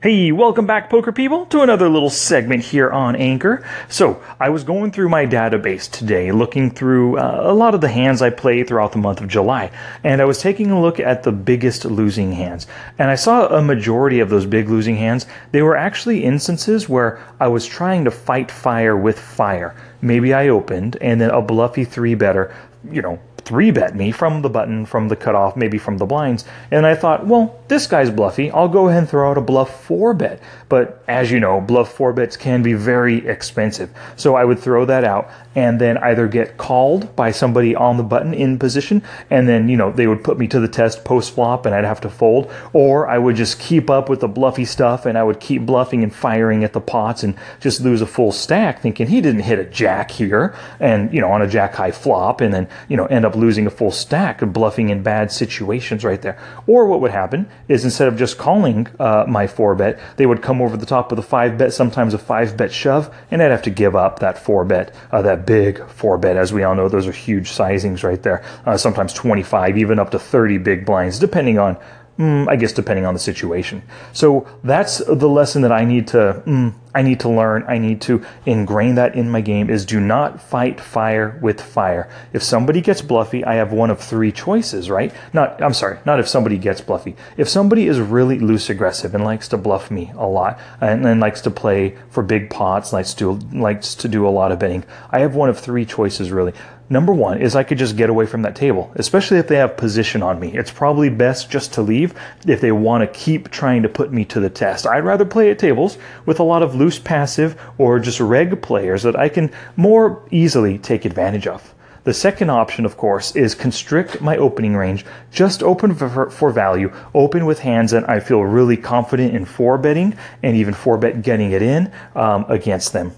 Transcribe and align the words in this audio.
Hey, 0.00 0.30
welcome 0.30 0.64
back, 0.64 0.90
poker 0.90 1.10
people, 1.10 1.46
to 1.46 1.62
another 1.62 1.88
little 1.88 2.08
segment 2.08 2.62
here 2.62 2.88
on 2.88 3.16
Anchor. 3.16 3.66
So, 3.88 4.22
I 4.38 4.48
was 4.48 4.62
going 4.62 4.92
through 4.92 5.08
my 5.08 5.26
database 5.26 5.90
today, 5.90 6.30
looking 6.30 6.70
through 6.70 7.18
uh, 7.18 7.40
a 7.42 7.52
lot 7.52 7.74
of 7.74 7.80
the 7.80 7.88
hands 7.88 8.22
I 8.22 8.30
played 8.30 8.68
throughout 8.68 8.92
the 8.92 8.98
month 8.98 9.20
of 9.20 9.26
July, 9.26 9.72
and 10.04 10.22
I 10.22 10.24
was 10.24 10.38
taking 10.38 10.70
a 10.70 10.80
look 10.80 11.00
at 11.00 11.24
the 11.24 11.32
biggest 11.32 11.84
losing 11.84 12.30
hands. 12.30 12.68
And 12.96 13.10
I 13.10 13.16
saw 13.16 13.48
a 13.48 13.60
majority 13.60 14.20
of 14.20 14.30
those 14.30 14.46
big 14.46 14.68
losing 14.68 14.94
hands, 14.94 15.26
they 15.50 15.62
were 15.62 15.74
actually 15.74 16.22
instances 16.22 16.88
where 16.88 17.20
I 17.40 17.48
was 17.48 17.66
trying 17.66 18.04
to 18.04 18.12
fight 18.12 18.52
fire 18.52 18.96
with 18.96 19.18
fire. 19.18 19.74
Maybe 20.00 20.32
I 20.32 20.46
opened, 20.46 20.96
and 21.00 21.20
then 21.20 21.30
a 21.30 21.42
bluffy 21.42 21.84
three 21.84 22.14
better, 22.14 22.54
you 22.88 23.02
know, 23.02 23.18
three 23.38 23.70
bet 23.70 23.94
me 23.94 24.10
from 24.10 24.42
the 24.42 24.50
button, 24.50 24.84
from 24.84 25.08
the 25.08 25.16
cutoff, 25.16 25.56
maybe 25.56 25.78
from 25.78 25.98
the 25.98 26.06
blinds. 26.06 26.44
And 26.70 26.86
I 26.86 26.94
thought, 26.94 27.26
well, 27.26 27.58
this 27.68 27.86
guy's 27.86 28.10
bluffy. 28.10 28.50
I'll 28.50 28.68
go 28.68 28.88
ahead 28.88 29.00
and 29.00 29.08
throw 29.08 29.30
out 29.30 29.38
a 29.38 29.40
bluff 29.40 29.84
four 29.84 30.14
bet. 30.14 30.40
But 30.68 31.02
as 31.08 31.30
you 31.30 31.40
know, 31.40 31.60
bluff 31.60 31.92
four 31.92 32.12
bets 32.12 32.36
can 32.36 32.62
be 32.62 32.74
very 32.74 33.26
expensive. 33.26 33.90
So 34.16 34.34
I 34.34 34.44
would 34.44 34.58
throw 34.58 34.84
that 34.86 35.04
out 35.04 35.30
and 35.54 35.80
then 35.80 35.98
either 35.98 36.28
get 36.28 36.56
called 36.56 37.14
by 37.16 37.32
somebody 37.32 37.74
on 37.74 37.96
the 37.96 38.02
button 38.02 38.32
in 38.32 38.58
position, 38.58 39.02
and 39.28 39.48
then, 39.48 39.68
you 39.68 39.76
know, 39.76 39.90
they 39.90 40.06
would 40.06 40.22
put 40.22 40.38
me 40.38 40.46
to 40.46 40.60
the 40.60 40.68
test 40.68 41.04
post 41.04 41.34
flop 41.34 41.66
and 41.66 41.74
I'd 41.74 41.84
have 41.84 42.00
to 42.02 42.10
fold, 42.10 42.48
or 42.72 43.08
I 43.08 43.18
would 43.18 43.34
just 43.34 43.58
keep 43.58 43.90
up 43.90 44.08
with 44.08 44.20
the 44.20 44.28
bluffy 44.28 44.64
stuff 44.64 45.04
and 45.04 45.18
I 45.18 45.24
would 45.24 45.40
keep 45.40 45.66
bluffing 45.66 46.04
and 46.04 46.14
firing 46.14 46.62
at 46.62 46.74
the 46.74 46.80
pots 46.80 47.24
and 47.24 47.34
just 47.60 47.80
lose 47.80 48.00
a 48.00 48.06
full 48.06 48.30
stack 48.30 48.82
thinking 48.82 49.08
he 49.08 49.20
didn't 49.20 49.42
hit 49.42 49.58
a 49.58 49.64
jack 49.64 50.12
here 50.12 50.54
and, 50.78 51.12
you 51.12 51.20
know, 51.20 51.30
on 51.30 51.42
a 51.42 51.48
jack 51.48 51.74
high 51.74 51.90
flop 51.90 52.40
and 52.40 52.54
then, 52.54 52.68
you 52.88 52.96
know, 52.96 53.06
end 53.06 53.24
up 53.24 53.27
losing 53.36 53.66
a 53.66 53.70
full 53.70 53.90
stack 53.90 54.42
of 54.42 54.52
bluffing 54.52 54.88
in 54.88 55.02
bad 55.02 55.32
situations 55.32 56.04
right 56.04 56.20
there. 56.20 56.38
Or 56.66 56.86
what 56.86 57.00
would 57.00 57.10
happen 57.10 57.48
is 57.68 57.84
instead 57.84 58.08
of 58.08 58.16
just 58.16 58.38
calling 58.38 58.88
uh, 58.98 59.24
my 59.28 59.46
four 59.46 59.74
bet, 59.74 59.98
they 60.16 60.26
would 60.26 60.42
come 60.42 60.60
over 60.60 60.76
the 60.76 60.86
top 60.86 61.12
of 61.12 61.16
the 61.16 61.22
five 61.22 61.58
bet, 61.58 61.72
sometimes 61.72 62.14
a 62.14 62.18
five 62.18 62.56
bet 62.56 62.72
shove, 62.72 63.14
and 63.30 63.42
I'd 63.42 63.50
have 63.50 63.62
to 63.62 63.70
give 63.70 63.96
up 63.96 64.18
that 64.20 64.38
four 64.38 64.64
bet, 64.64 64.94
uh, 65.12 65.22
that 65.22 65.46
big 65.46 65.86
four 65.88 66.18
bet. 66.18 66.36
As 66.36 66.52
we 66.52 66.62
all 66.62 66.74
know, 66.74 66.88
those 66.88 67.06
are 67.06 67.12
huge 67.12 67.50
sizings 67.50 68.02
right 68.02 68.22
there. 68.22 68.44
Uh, 68.64 68.76
sometimes 68.76 69.12
25, 69.12 69.78
even 69.78 69.98
up 69.98 70.10
to 70.10 70.18
30 70.18 70.58
big 70.58 70.86
blinds, 70.86 71.18
depending 71.18 71.58
on 71.58 71.76
Mm, 72.18 72.48
I 72.48 72.56
guess 72.56 72.72
depending 72.72 73.06
on 73.06 73.14
the 73.14 73.20
situation. 73.20 73.80
So 74.12 74.44
that's 74.64 74.98
the 74.98 75.28
lesson 75.28 75.62
that 75.62 75.70
I 75.70 75.84
need 75.84 76.08
to 76.08 76.42
mm, 76.44 76.74
I 76.94 77.02
need 77.02 77.20
to 77.20 77.28
learn. 77.28 77.64
I 77.68 77.78
need 77.78 78.00
to 78.02 78.24
ingrain 78.46 78.94
that 78.96 79.14
in 79.14 79.30
my 79.30 79.40
game 79.40 79.70
is 79.70 79.84
do 79.84 80.00
not 80.00 80.40
fight 80.40 80.80
fire 80.80 81.38
with 81.42 81.60
fire. 81.60 82.08
If 82.32 82.42
somebody 82.42 82.80
gets 82.80 83.02
bluffy, 83.02 83.44
I 83.44 83.54
have 83.54 83.72
one 83.72 83.90
of 83.90 84.00
three 84.00 84.32
choices, 84.32 84.90
right? 84.90 85.12
Not 85.32 85.62
I'm 85.62 85.74
sorry, 85.74 85.98
not 86.04 86.20
if 86.20 86.28
somebody 86.28 86.58
gets 86.58 86.80
bluffy. 86.80 87.16
If 87.36 87.48
somebody 87.48 87.86
is 87.86 88.00
really 88.00 88.38
loose 88.38 88.70
aggressive 88.70 89.14
and 89.14 89.24
likes 89.24 89.48
to 89.48 89.56
bluff 89.56 89.90
me 89.90 90.12
a 90.16 90.26
lot 90.26 90.58
and, 90.80 91.06
and 91.06 91.20
likes 91.20 91.40
to 91.42 91.50
play 91.50 91.96
for 92.10 92.22
big 92.22 92.50
pots, 92.50 92.92
likes 92.92 93.14
to 93.14 93.32
likes 93.52 93.94
to 93.96 94.08
do 94.08 94.26
a 94.26 94.30
lot 94.30 94.52
of 94.52 94.58
betting, 94.58 94.84
I 95.10 95.20
have 95.20 95.34
one 95.34 95.50
of 95.50 95.58
three 95.58 95.84
choices 95.84 96.30
really. 96.30 96.52
Number 96.90 97.12
one 97.12 97.38
is 97.38 97.54
I 97.54 97.64
could 97.64 97.76
just 97.76 97.98
get 97.98 98.08
away 98.08 98.24
from 98.24 98.42
that 98.42 98.56
table, 98.56 98.90
especially 98.94 99.36
if 99.36 99.46
they 99.46 99.56
have 99.56 99.76
position 99.76 100.22
on 100.22 100.40
me. 100.40 100.56
It's 100.56 100.70
probably 100.70 101.10
best 101.10 101.50
just 101.50 101.74
to 101.74 101.82
leave 101.82 102.14
if 102.46 102.62
they 102.62 102.72
want 102.72 103.02
to 103.02 103.18
keep 103.18 103.50
trying 103.50 103.82
to 103.82 103.90
put 103.90 104.10
me 104.10 104.24
to 104.26 104.40
the 104.40 104.48
test. 104.48 104.86
I'd 104.86 105.04
rather 105.04 105.26
play 105.26 105.50
at 105.50 105.58
tables 105.58 105.98
with 106.24 106.40
a 106.40 106.44
lot 106.44 106.62
of 106.62 106.74
loose 106.88 106.98
passive 106.98 107.54
or 107.76 107.98
just 107.98 108.18
reg 108.18 108.62
players 108.62 109.02
that 109.02 109.14
I 109.14 109.28
can 109.28 109.50
more 109.76 110.22
easily 110.30 110.78
take 110.78 111.04
advantage 111.04 111.46
of. 111.46 111.74
The 112.04 112.14
second 112.14 112.48
option, 112.48 112.86
of 112.86 112.96
course, 112.96 113.36
is 113.36 113.54
constrict 113.54 114.22
my 114.22 114.38
opening 114.38 114.74
range. 114.74 115.04
Just 115.30 115.62
open 115.62 115.94
for, 115.94 116.30
for, 116.30 116.50
value, 116.50 116.90
open 117.12 117.44
with 117.44 117.58
hands 117.58 117.90
that 117.90 118.08
I 118.08 118.20
feel 118.20 118.40
really 118.42 118.78
confident 118.78 119.36
in 119.36 119.44
four 119.44 119.76
betting 119.76 120.16
and 120.42 120.56
even 120.56 120.72
four 120.72 120.96
bet 120.96 121.20
getting 121.20 121.52
it 121.52 121.60
in 121.60 121.92
um, 122.14 122.46
against 122.48 122.94
them. 122.94 123.12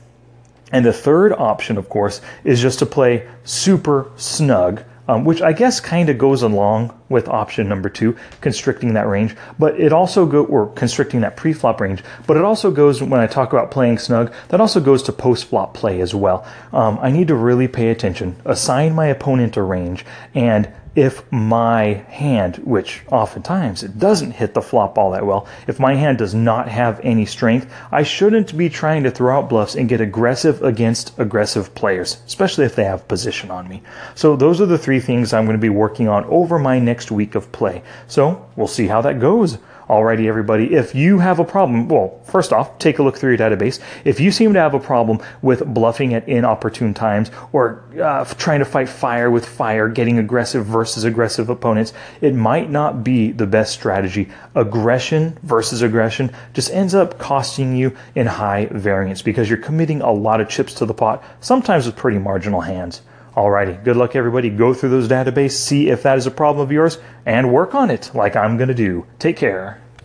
And 0.73 0.85
the 0.85 0.93
third 0.93 1.33
option, 1.33 1.79
of 1.79 1.89
course, 1.89 2.21
is 2.43 2.61
just 2.61 2.81
to 2.81 2.87
play 2.87 3.29
super 3.45 4.11
snug, 4.17 4.83
um, 5.09 5.25
which 5.25 5.43
I 5.43 5.53
guess 5.53 5.81
kind 5.81 6.09
of 6.09 6.19
goes 6.19 6.43
along 6.43 6.99
with 7.09 7.29
option 7.29 7.69
number 7.69 7.89
two, 7.89 8.17
constricting 8.41 8.95
that 8.95 9.09
range. 9.09 9.35
But 9.59 9.79
it 9.79 9.93
also 9.93 10.27
go 10.27 10.45
or 10.45 10.69
constricting 10.69 11.21
that 11.21 11.37
pre-flop 11.37 11.81
range. 11.81 12.03
But 12.27 12.37
it 12.37 12.45
also 12.45 12.71
goes 12.71 13.03
when 13.03 13.21
I 13.21 13.27
talk 13.27 13.53
about 13.53 13.71
playing 13.71 13.99
snug. 13.99 14.33
That 14.49 14.61
also 14.61 14.81
goes 14.81 15.03
to 15.05 15.13
post-flop 15.13 15.75
play 15.75 16.01
as 16.01 16.15
well. 16.15 16.47
Um, 16.73 16.99
I 17.01 17.11
need 17.11 17.29
to 17.29 17.35
really 17.35 17.69
pay 17.69 17.91
attention, 17.91 18.37
assign 18.45 18.95
my 18.95 19.07
opponent 19.07 19.57
a 19.57 19.63
range, 19.63 20.05
and 20.35 20.73
if 20.97 21.31
my 21.31 22.05
hand, 22.09 22.57
which 22.59 23.03
oftentimes 23.11 23.83
it 23.83 23.99
doesn't 23.99 24.33
hit 24.33 24.55
the 24.55 24.63
flop 24.63 24.99
all 24.99 25.13
that 25.13 25.25
well, 25.25 25.47
if 25.67 25.79
my 25.79 25.95
hand 25.95 26.19
does 26.19 26.35
not 26.35 26.69
have 26.69 27.01
any 27.05 27.25
strength, 27.25 27.73
I 27.93 28.03
shouldn't 28.03 28.57
be 28.57 28.69
trying 28.69 29.05
to 29.05 29.11
throw 29.11 29.39
out 29.39 29.49
bluffs 29.49 29.77
and 29.77 29.89
get 29.89 30.01
aggressive 30.01 30.63
against 30.63 31.19
aggressive 31.19 31.75
players, 31.75 32.19
especially 32.27 32.65
if 32.65 32.75
they 32.75 32.85
have 32.85 33.07
position 33.09 33.51
on 33.51 33.69
me. 33.69 33.83
So 34.15 34.35
those 34.37 34.61
are 34.61 34.67
the 34.67 34.79
three 34.79 35.01
things 35.01 35.33
I'm 35.33 35.45
going 35.45 35.57
to 35.57 35.61
be 35.61 35.69
working 35.69 36.09
on 36.09 36.25
over 36.25 36.59
my 36.59 36.79
next 36.79 37.11
week 37.11 37.35
of 37.35 37.53
play. 37.53 37.83
So 38.09 38.49
we'll 38.57 38.67
see 38.67 38.89
how 38.89 39.01
that 39.03 39.21
goes. 39.21 39.59
Alrighty, 39.91 40.27
everybody. 40.27 40.73
If 40.73 40.95
you 40.95 41.19
have 41.19 41.41
a 41.41 41.45
problem, 41.45 41.89
well, 41.89 42.21
first 42.23 42.53
off, 42.53 42.79
take 42.79 43.01
a 43.01 43.03
look 43.03 43.17
through 43.17 43.35
your 43.35 43.39
database. 43.39 43.81
If 44.05 44.21
you 44.21 44.31
seem 44.31 44.53
to 44.53 44.61
have 44.61 44.73
a 44.73 44.79
problem 44.79 45.19
with 45.43 45.67
bluffing 45.67 46.15
at 46.15 46.29
inopportune 46.29 46.95
times 46.95 47.33
or 47.51 47.83
uh, 48.01 48.25
trying 48.39 48.61
to 48.61 48.65
fight 48.65 48.89
fire 48.89 49.33
with 49.33 49.45
fire, 49.45 49.89
getting 49.89 50.17
aggressive 50.21 50.65
versus 50.65 51.03
aggressive 51.03 51.51
opponents, 51.51 51.93
it 52.21 52.37
might 52.37 52.71
not 52.71 53.03
be 53.03 53.33
the 53.33 53.49
best 53.49 53.73
strategy. 53.73 54.29
Aggression 54.55 55.37
versus 55.43 55.83
aggression 55.83 56.31
just 56.53 56.71
ends 56.71 56.95
up 56.95 57.19
costing 57.19 57.77
you 57.77 57.97
in 58.15 58.29
high 58.29 58.67
variance 58.67 59.23
because 59.23 59.49
you're 59.49 59.59
committing 59.59 60.03
a 60.03 60.13
lot 60.13 60.41
of 60.41 60.49
chips 60.49 60.73
to 60.75 60.87
the 60.87 60.95
pot, 60.95 61.21
sometimes 61.41 61.87
with 61.87 61.97
pretty 61.97 62.19
marginal 62.19 62.61
hands. 62.61 63.03
Alrighty, 63.37 63.85
good 63.85 63.97
luck 63.97 64.17
everybody. 64.17 64.51
Go 64.51 64.75
through 64.75 64.91
those 64.91 65.09
databases, 65.09 65.53
see 65.53 65.89
if 65.89 66.03
that 66.03 66.19
is 66.19 66.27
a 66.27 66.33
problem 66.33 66.65
of 66.65 66.73
yours, 66.73 66.99
and 67.25 67.53
work 67.53 67.75
on 67.75 67.91
it 67.91 68.11
like 68.13 68.35
I'm 68.35 68.57
going 68.57 68.69
to 68.69 68.75
do. 68.75 69.07
Take 69.19 69.37
care. 69.37 69.81